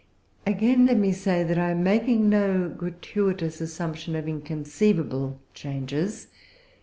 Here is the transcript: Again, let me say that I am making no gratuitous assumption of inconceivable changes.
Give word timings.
Again, 0.47 0.87
let 0.87 0.97
me 0.97 1.11
say 1.11 1.43
that 1.43 1.59
I 1.59 1.69
am 1.69 1.83
making 1.83 2.27
no 2.27 2.67
gratuitous 2.69 3.61
assumption 3.61 4.15
of 4.15 4.27
inconceivable 4.27 5.37
changes. 5.53 6.25